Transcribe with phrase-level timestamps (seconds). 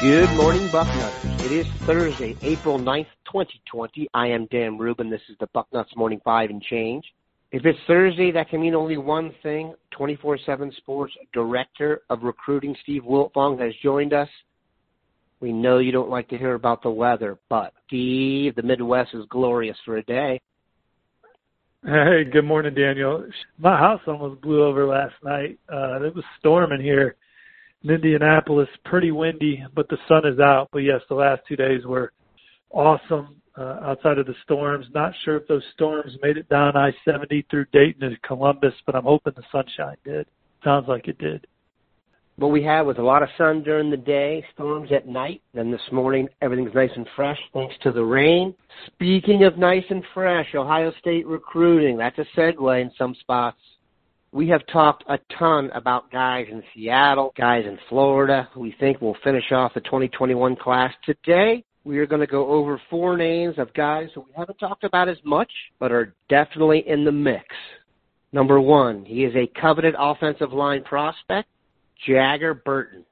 [0.00, 1.44] Good morning, Bucknutters.
[1.44, 4.08] It is Thursday, April 9th, 2020.
[4.14, 5.08] I am Dan Rubin.
[5.08, 7.04] This is the Bucknuts Morning Five and Change.
[7.52, 9.74] If it's Thursday, that can mean only one thing.
[9.98, 14.28] 24-7 Sports Director of Recruiting, Steve Wiltfong, has joined us.
[15.40, 19.24] We know you don't like to hear about the weather, but gee, the Midwest is
[19.28, 20.40] glorious for a day.
[21.84, 23.24] Hey, good morning, Daniel.
[23.56, 25.58] My house almost blew over last night.
[25.72, 27.14] Uh, it was storming here
[27.84, 30.68] in Indianapolis, pretty windy, but the sun is out.
[30.72, 32.12] But yes, the last two days were
[32.70, 34.86] awesome uh, outside of the storms.
[34.92, 39.04] Not sure if those storms made it down I-70 through Dayton to Columbus, but I'm
[39.04, 40.26] hoping the sunshine did.
[40.64, 41.46] Sounds like it did.
[42.38, 45.42] What we had was a lot of sun during the day, storms at night.
[45.54, 48.54] Then this morning, everything's nice and fresh thanks to the rain.
[48.86, 51.96] Speaking of nice and fresh, Ohio State recruiting.
[51.96, 53.58] That's a segue in some spots.
[54.30, 59.16] We have talked a ton about guys in Seattle, guys in Florida we think we'll
[59.24, 60.94] finish off the 2021 class.
[61.04, 64.84] Today, we are going to go over four names of guys who we haven't talked
[64.84, 67.46] about as much, but are definitely in the mix.
[68.32, 71.48] Number one, he is a coveted offensive line prospect,
[72.06, 73.04] Jager Burton.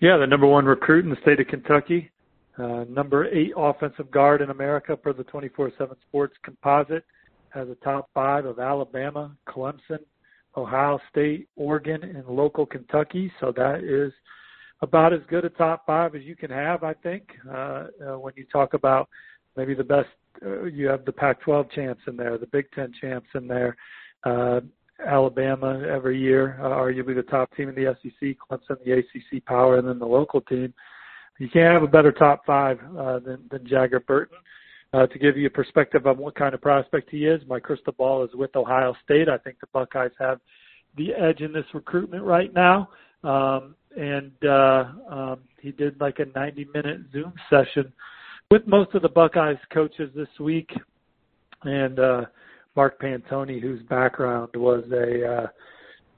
[0.00, 2.10] Yeah, the number one recruit in the state of Kentucky,
[2.58, 7.04] uh, number eight offensive guard in America per the 24/7 Sports Composite
[7.50, 10.00] has a top five of Alabama, Clemson,
[10.56, 13.32] Ohio State, Oregon, and local Kentucky.
[13.40, 14.12] So that is
[14.80, 17.28] about as good a top five as you can have, I think.
[17.48, 19.08] Uh, uh, when you talk about
[19.56, 20.08] maybe the best,
[20.44, 23.76] uh, you have the Pac-12 champs in there, the Big Ten champs in there.
[24.24, 24.60] Uh,
[25.04, 29.78] Alabama every year, uh, arguably the top team in the SEC, Clemson, the ACC power,
[29.78, 30.72] and then the local team.
[31.38, 34.38] You can't have a better top five uh, than, than Jager Burton.
[34.94, 37.94] Uh, to give you a perspective on what kind of prospect he is, my crystal
[37.96, 39.26] ball is with Ohio State.
[39.26, 40.38] I think the Buckeyes have
[40.98, 42.90] the edge in this recruitment right now.
[43.24, 47.92] Um, and uh, um, he did like a 90 minute Zoom session
[48.50, 50.70] with most of the Buckeyes coaches this week.
[51.62, 52.24] And uh,
[52.76, 55.46] Mark Pantoni, whose background was a uh,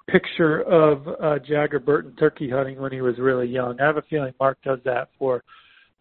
[0.09, 3.81] picture of uh, Jager Burton turkey hunting when he was really young.
[3.81, 5.42] I have a feeling Mark does that for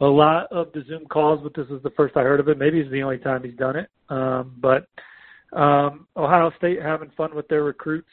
[0.01, 2.57] a lot of the Zoom calls, but this is the first I heard of it.
[2.57, 3.89] Maybe it's the only time he's done it.
[4.09, 4.87] Um, but
[5.57, 8.09] um, Ohio State having fun with their recruits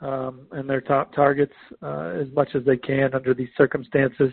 [0.00, 1.52] um, and their top targets
[1.82, 4.32] uh, as much as they can under these circumstances.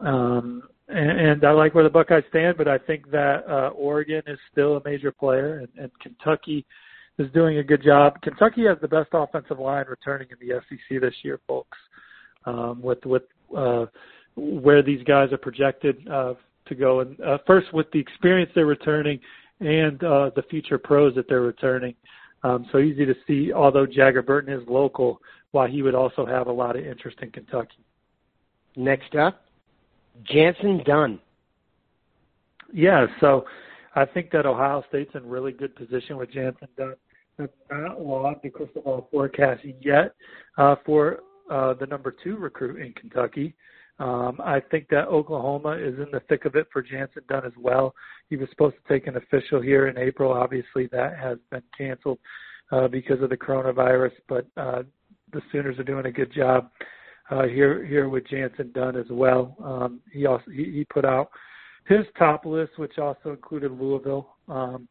[0.00, 4.38] Um, and, I like where the Buckeyes stand, but I think that uh, Oregon is
[4.52, 6.64] still a major player, and, and Kentucky
[7.18, 8.20] is doing a good job.
[8.22, 11.78] Kentucky has the best offensive line returning in the SEC this year, folks.
[12.44, 13.24] Um, with with
[13.56, 13.86] uh,
[14.36, 16.34] where these guys are projected uh,
[16.66, 17.00] to go.
[17.00, 19.18] And uh, first, with the experience they're returning
[19.60, 21.94] and uh, the future pros that they're returning.
[22.42, 25.20] Um, so easy to see, although Jager Burton is local,
[25.52, 27.78] why he would also have a lot of interest in Kentucky.
[28.76, 29.45] Next up,
[30.24, 31.18] Jantzen Dunn.
[32.72, 33.44] Yeah, so
[33.94, 36.94] I think that Ohio State's in really good position with Jantzen Dunn.
[37.38, 40.14] Have not logged the crystal ball forecasting yet
[40.56, 43.54] uh, for uh, the number two recruit in Kentucky.
[43.98, 47.52] Um, I think that Oklahoma is in the thick of it for Jantzen Dunn as
[47.58, 47.94] well.
[48.30, 50.32] He was supposed to take an official here in April.
[50.32, 52.18] Obviously, that has been canceled
[52.72, 54.82] uh, because of the coronavirus, but uh,
[55.32, 56.70] the Sooners are doing a good job
[57.30, 59.56] uh, here here with Jantzen Dunn as well.
[59.62, 61.30] Um, he also he, he put out
[61.86, 64.88] his top list, which also included Louisville, um,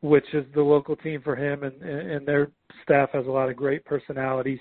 [0.00, 2.50] which is the local team for him, and, and their
[2.82, 4.60] staff has a lot of great personalities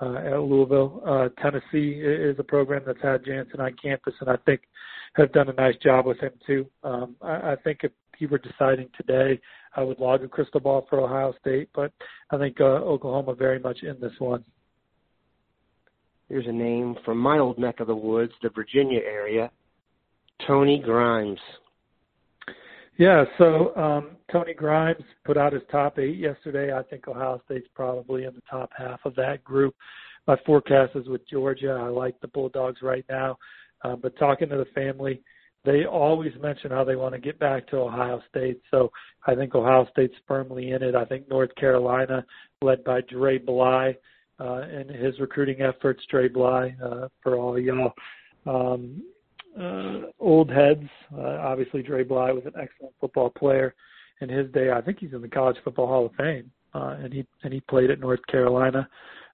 [0.00, 1.02] uh, at Louisville.
[1.06, 4.62] Uh, Tennessee is a program that's had Jantzen on campus, and I think
[5.14, 6.66] have done a nice job with him too.
[6.84, 9.40] Um, I, I think if he were deciding today,
[9.76, 11.92] I would log a crystal ball for Ohio State, but
[12.30, 14.44] I think uh, Oklahoma very much in this one.
[16.30, 19.50] Here's a name from my old neck of the woods, the Virginia area.
[20.46, 21.40] Tony Grimes.
[22.98, 26.72] Yeah, so um, Tony Grimes put out his top eight yesterday.
[26.72, 29.74] I think Ohio State's probably in the top half of that group.
[30.28, 31.72] My forecast is with Georgia.
[31.82, 33.36] I like the Bulldogs right now.
[33.82, 35.22] Uh, but talking to the family,
[35.64, 38.60] they always mention how they want to get back to Ohio State.
[38.70, 38.92] So
[39.26, 40.94] I think Ohio State's firmly in it.
[40.94, 42.24] I think North Carolina,
[42.62, 43.96] led by Dre Bly,
[44.40, 47.92] uh, and his recruiting efforts, Dre Bly, uh, for all y'all.
[48.46, 49.02] Um,
[49.58, 50.88] uh, old heads.
[51.16, 53.74] Uh, obviously, Dre Bly was an excellent football player
[54.20, 54.70] in his day.
[54.70, 57.60] I think he's in the College Football Hall of Fame, uh, and he and he
[57.60, 58.88] played at North Carolina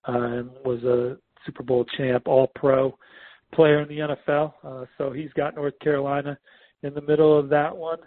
[0.08, 2.97] uh, and was a Super Bowl champ, All Pro.
[3.52, 4.55] player in the NFL.
[4.64, 6.38] Uh, so he's got North Carolina
[6.82, 7.99] in the middle of that one.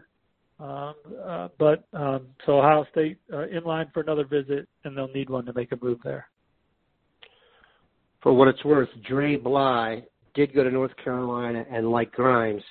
[0.59, 0.95] Um,
[1.25, 5.29] uh, but um, so Ohio State uh, in line for another visit, and they'll need
[5.29, 6.27] one to make a move there.
[8.21, 12.63] For what it's worth, Dre Bly did go to North Carolina, and like Grimes,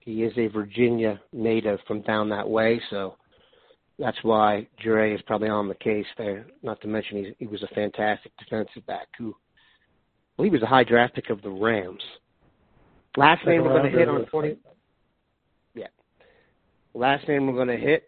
[0.00, 2.80] he is a Virginia native from down that way.
[2.90, 3.16] So
[3.98, 6.46] that's why Dre is probably on the case there.
[6.62, 9.34] Not to mention he, he was a fantastic defensive back who,
[10.36, 12.02] well, he was a high draft pick of the Rams.
[13.16, 14.56] Last name we're going to hit on 20.
[15.74, 15.86] Yeah.
[16.94, 18.04] Last name we're going to hit.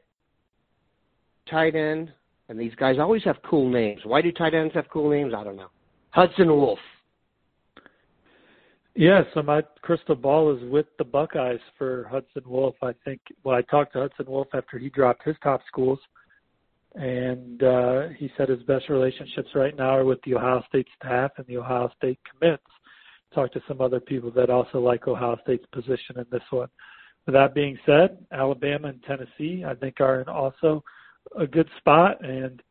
[1.51, 2.13] Tight end.
[2.49, 4.01] And these guys always have cool names.
[4.05, 5.33] Why do tight ends have cool names?
[5.37, 5.71] I don't know.
[6.13, 6.79] Hudson Wolfe.
[8.95, 12.77] Yeah, so my crystal ball is with the Buckeyes for Hudson Wolfe.
[12.83, 13.21] I think.
[13.43, 15.99] Well, I talked to Hudson Wolfe after he dropped his top schools,
[16.95, 21.31] and uh, he said his best relationships right now are with the Ohio State staff
[21.39, 22.63] and the Ohio State commits.
[23.35, 26.69] Talked to some other people that also like Ohio State's position in this one.
[27.25, 30.85] With that being said, Alabama and Tennessee, I think, are in also
[31.39, 32.63] a good spot, and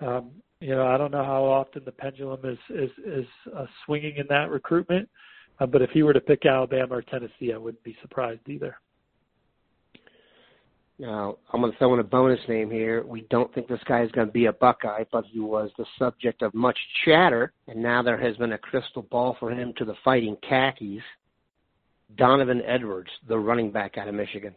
[0.00, 0.30] um,
[0.60, 3.26] you know, I don't know how often the pendulum is is is
[3.56, 5.08] uh, swinging in that recruitment
[5.60, 8.76] uh, but if he were to pick Alabama or Tennessee, I wouldn't be surprised either.
[10.98, 13.04] Now, I'm going to throw in a bonus name here.
[13.06, 15.86] We don't think this guy is going to be a Buckeye, but he was the
[15.98, 19.84] subject of much chatter, and now there has been a crystal ball for him to
[19.84, 21.02] the fighting khakis.
[22.16, 24.54] Donovan Edwards, the running back out of Michigan.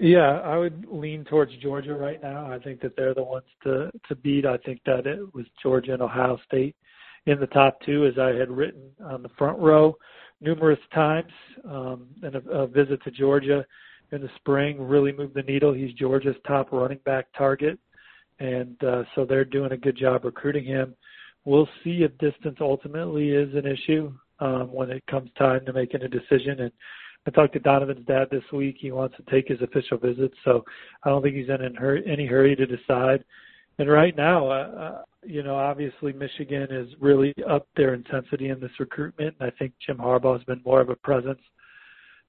[0.00, 2.50] Yeah, I would lean towards Georgia right now.
[2.50, 4.44] I think that they're the ones to to beat.
[4.44, 6.74] I think that it was Georgia and Ohio State
[7.26, 9.96] in the top two, as I had written on the front row
[10.40, 11.32] numerous times.
[11.68, 13.64] Um, and a, a visit to Georgia
[14.10, 15.72] in the spring really moved the needle.
[15.72, 17.78] He's Georgia's top running back target,
[18.40, 20.96] and uh, so they're doing a good job recruiting him.
[21.44, 26.02] We'll see if distance ultimately is an issue um, when it comes time to making
[26.02, 26.60] a decision.
[26.60, 26.72] And
[27.26, 28.76] I talked to Donovan's dad this week.
[28.78, 30.64] He wants to take his official visit, so
[31.04, 31.62] I don't think he's in
[32.06, 33.24] any hurry to decide.
[33.78, 38.60] And right now, uh, uh you know, obviously Michigan is really up their intensity in
[38.60, 39.34] this recruitment.
[39.40, 41.40] And I think Jim Harbaugh has been more of a presence.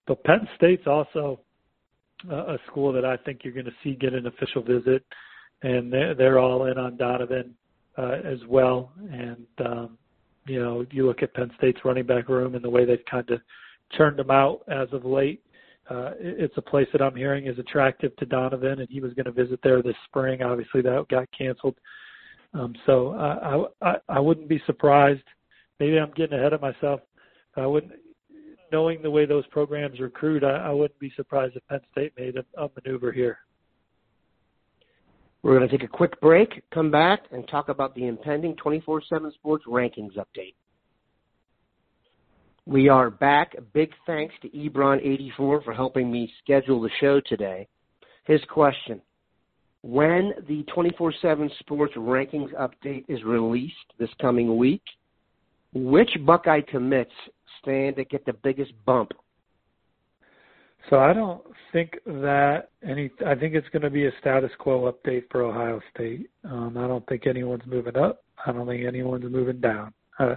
[0.07, 1.41] But Penn State's also
[2.29, 5.03] a school that I think you're going to see get an official visit,
[5.63, 7.53] and they're, they're all in on Donovan
[7.97, 8.91] uh, as well.
[9.11, 9.97] And um,
[10.45, 13.29] you know, you look at Penn State's running back room and the way they've kind
[13.29, 13.41] of
[13.97, 15.41] turned them out as of late.
[15.89, 19.25] Uh, it's a place that I'm hearing is attractive to Donovan, and he was going
[19.25, 20.41] to visit there this spring.
[20.41, 21.75] Obviously, that got canceled.
[22.53, 25.23] Um, so I, I I wouldn't be surprised.
[25.79, 27.01] Maybe I'm getting ahead of myself.
[27.55, 27.93] I wouldn't,
[28.71, 32.35] knowing the way those programs recruit, I, I wouldn't be surprised if Penn State made
[32.37, 33.39] a, a maneuver here.
[35.43, 39.33] We're going to take a quick break, come back, and talk about the impending 24/7
[39.33, 40.55] Sports rankings update.
[42.67, 43.55] We are back.
[43.73, 47.67] Big thanks to Ebron84 for helping me schedule the show today.
[48.25, 49.01] His question
[49.83, 54.81] when the 24 7 Sports Rankings update is released this coming week,
[55.75, 57.11] which Buckeye commits
[57.61, 59.11] stand to get the biggest bump?
[60.89, 63.11] So I don't think that any.
[63.27, 66.31] I think it's going to be a status quo update for Ohio State.
[66.43, 68.23] Um, I don't think anyone's moving up.
[68.43, 69.93] I don't think anyone's moving down.
[70.17, 70.35] Uh,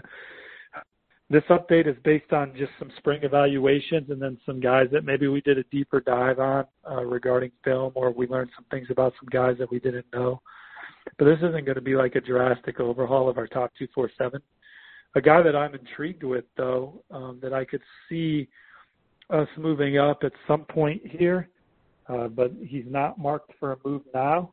[1.31, 5.29] this update is based on just some spring evaluations and then some guys that maybe
[5.29, 9.13] we did a deeper dive on uh, regarding film or we learned some things about
[9.21, 10.41] some guys that we didn't know.
[11.19, 14.41] But this isn't going to be like a drastic overhaul of our top 247.
[15.15, 18.49] A guy that I'm intrigued with, though, um, that I could see
[19.31, 21.49] us moving up at some point here,
[22.09, 24.53] uh, but he's not marked for a move now.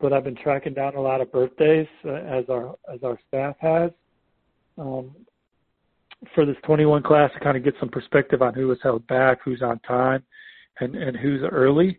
[0.00, 3.54] But I've been tracking down a lot of birthdays uh, as our as our staff
[3.60, 3.92] has.
[4.76, 5.14] Um,
[6.34, 9.38] for this 21 class to kind of get some perspective on who was held back,
[9.44, 10.22] who's on time,
[10.80, 11.98] and and who's early.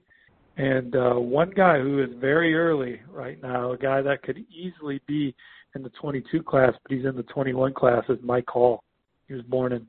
[0.58, 5.02] And uh, one guy who is very early right now, a guy that could easily
[5.08, 5.36] be
[5.76, 8.84] in the 22 class, but he's in the 21 class, is Mike Hall.
[9.28, 9.88] He was born in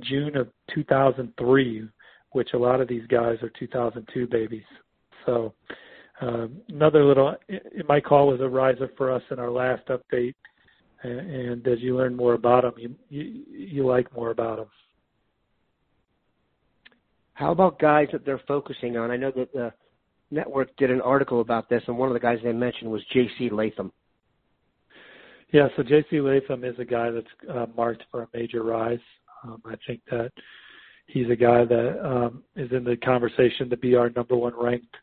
[0.00, 1.88] June of 2003,
[2.32, 4.64] which a lot of these guys are 2002 babies.
[5.24, 5.54] So
[6.20, 7.34] um, another little,
[7.88, 10.34] Mike Hall was a riser for us in our last update
[11.04, 14.68] and as you learn more about them, you you, you like more about them.
[17.34, 19.10] How about guys that they're focusing on?
[19.10, 19.72] I know that the
[20.30, 23.50] network did an article about this, and one of the guys they mentioned was J.C.
[23.50, 23.92] Latham.
[25.52, 26.20] Yeah, so J.C.
[26.20, 29.00] Latham is a guy that's uh, marked for a major rise.
[29.44, 30.32] Um, I think that
[31.06, 34.96] he's a guy that um, is in the conversation to be our number one ranked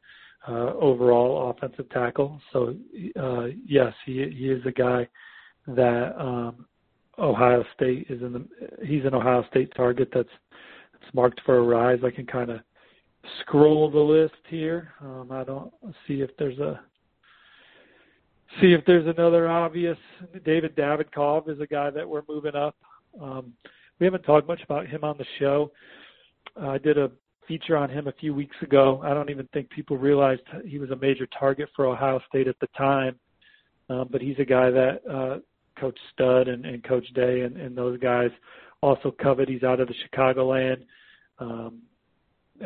[0.48, 2.42] uh, overall offensive tackle.
[2.52, 2.76] So
[3.20, 5.08] uh, yes, he he is a guy
[5.68, 6.66] that um,
[7.18, 8.46] Ohio State is in the
[8.86, 10.30] he's an Ohio State target that's
[10.94, 12.00] that's marked for a rise.
[12.04, 12.62] I can kind of
[13.42, 14.94] scroll the list here.
[15.02, 15.72] Um, I don't
[16.08, 16.80] see if there's a
[18.60, 19.98] see if there's another obvious.
[20.46, 22.76] David Davidkov is a guy that we're moving up.
[23.22, 23.54] Um,
[24.00, 25.72] we haven't talked much about him on the show.
[26.60, 27.12] Uh, I did a
[27.48, 29.02] feature on him a few weeks ago.
[29.04, 32.60] I don't even think people realized he was a major target for Ohio State at
[32.60, 33.20] the time.
[33.90, 35.40] Um, but he's a guy that uh,
[35.82, 38.30] Coach Stud and, and Coach Day and, and those guys
[38.82, 39.50] also covet.
[39.50, 40.84] He's out of the Chicagoland.
[41.40, 41.82] Um,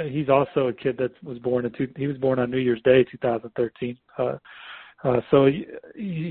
[0.09, 2.81] he's also a kid that was born in two, he was born on New Year's
[2.83, 3.97] Day 2013.
[4.17, 4.37] Uh,
[5.03, 5.65] uh, so he,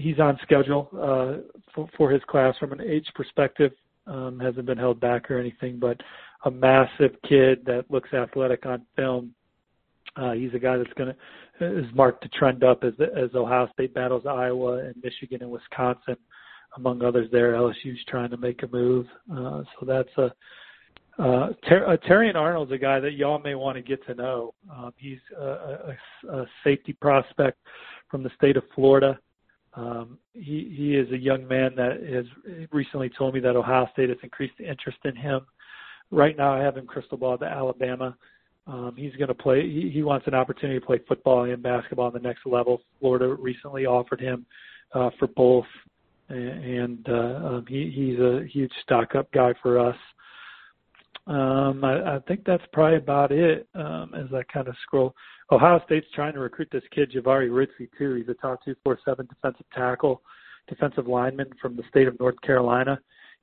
[0.02, 1.42] he's on schedule uh,
[1.74, 3.72] for, for his class from an age perspective.
[4.06, 5.98] Um, hasn't been held back or anything, but
[6.44, 9.34] a massive kid that looks athletic on film.
[10.16, 11.16] Uh, he's a guy that's going to
[11.60, 16.16] is marked to trend up as as Ohio State battles Iowa and Michigan and Wisconsin,
[16.76, 17.28] among others.
[17.32, 20.32] There, LSU's trying to make a move, uh, so that's a.
[21.16, 24.52] Uh, Ter- uh, Terrion Arnold's a guy that y'all may want to get to know.
[24.68, 25.96] Um, he's a, a,
[26.32, 27.58] a safety prospect
[28.10, 29.16] from the state of Florida.
[29.74, 34.08] Um, he he is a young man that has recently told me that Ohio State
[34.08, 35.46] has increased the interest in him
[36.10, 38.16] right now I have him crystal ball to Alabama.
[38.66, 39.62] Um, he's going to play.
[39.62, 42.80] He, he wants an opportunity to play football and basketball on the next level.
[43.00, 44.46] Florida recently offered him
[44.94, 45.66] uh, for both,
[46.28, 47.12] and, uh,
[47.46, 49.96] um, he, he's a huge stock up guy for us.
[51.26, 53.66] Um, I, I think that's probably about it.
[53.74, 55.14] Um, as I kind of scroll,
[55.50, 58.14] Ohio State's trying to recruit this kid Jahvaree Ritzie too.
[58.14, 60.22] He's a top two four seven defensive tackle,
[60.68, 62.98] defensive lineman from the state of North Carolina.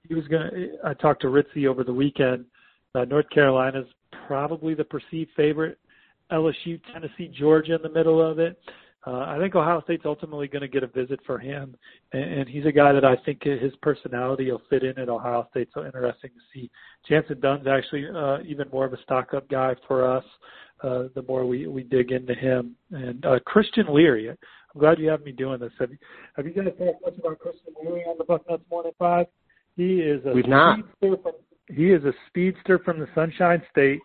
[0.08, 0.70] He was going to.
[0.86, 2.46] I talked to Ritzie over the weekend
[2.96, 3.88] uh, North Carolina's
[4.28, 5.78] probably the perceived favorite.
[6.32, 8.60] LSU, Tennessee, Georgia in the middle of it.
[9.06, 11.76] Uh, I think Ohio State's ultimately going to get a visit for him,
[12.14, 15.48] and, and he's a guy that I think his personality will fit in at Ohio
[15.50, 15.70] State.
[15.74, 16.70] So interesting to see.
[17.10, 20.24] Jantzen Dunn's actually uh, even more of a stock up guy for us.
[20.84, 24.30] Uh, the more we we dig into him, and uh, Christian Leary.
[24.30, 25.72] I'm glad you have me doing this.
[25.80, 25.98] Have you,
[26.36, 29.28] have you guys talked much about Christian Leary on the Bucknuts Morning Five?
[29.78, 30.80] He is a We've not.
[31.00, 31.18] From,
[31.70, 34.00] he is a speedster from the Sunshine State.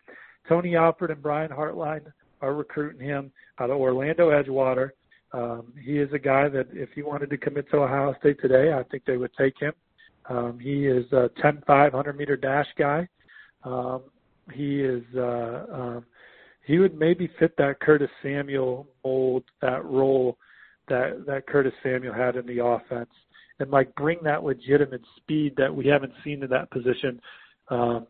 [0.48, 4.90] Tony Alford and Brian Hartline are recruiting him out of Orlando Edgewater.
[5.32, 8.72] Um, he is a guy that if he wanted to commit to Ohio State today,
[8.72, 9.72] I think they would take him.
[10.28, 13.08] Um, he is a 10 500 meter dash guy.
[13.64, 14.02] Um,
[14.52, 16.06] he is uh, um,
[16.64, 20.36] he would maybe fit that Curtis Samuel mold, that role
[20.88, 23.10] that that Curtis Samuel had in the offense,
[23.58, 27.20] and like bring that legitimate speed that we haven't seen in that position
[27.68, 28.06] um,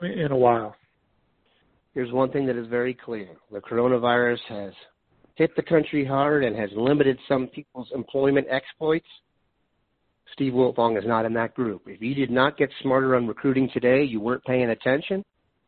[0.00, 0.74] in a while.
[1.94, 4.72] There's one thing that is very clear: the coronavirus has
[5.36, 9.06] hit the country hard and has limited some people's employment exploits.
[10.32, 11.82] Steve Wiltfong is not in that group.
[11.86, 15.24] If you did not get smarter on recruiting today, you weren't paying attention.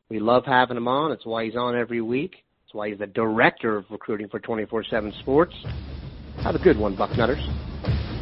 [0.09, 1.13] We love having him on.
[1.13, 2.45] It's why he's on every week.
[2.65, 5.55] It's why he's the director of recruiting for 24/7 Sports.
[6.43, 7.45] Have a good one, Bucknutters.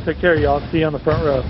[0.05, 0.61] Take care, y'all.
[0.71, 1.43] See you on the front row.